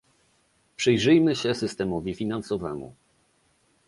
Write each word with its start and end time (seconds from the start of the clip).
Przyjrzyjmy 0.77 1.35
się 1.35 1.53
systemowi 1.55 2.13
finansowemu 2.15 2.95